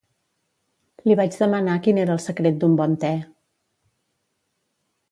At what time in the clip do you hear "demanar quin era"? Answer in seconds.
1.43-2.17